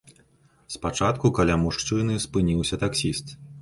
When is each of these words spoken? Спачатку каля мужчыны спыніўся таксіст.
Спачатку 0.75 1.33
каля 1.41 1.59
мужчыны 1.67 2.19
спыніўся 2.27 2.85
таксіст. 2.87 3.41